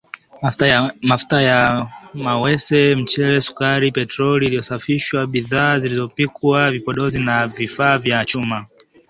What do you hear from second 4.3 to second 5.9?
iliyosafishwa, bidhaa